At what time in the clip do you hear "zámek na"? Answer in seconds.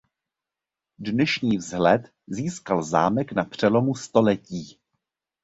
2.83-3.43